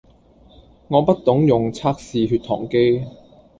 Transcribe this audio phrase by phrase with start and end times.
[0.87, 3.05] 我不懂用測試血糖機